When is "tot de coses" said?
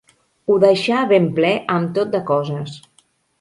1.99-2.81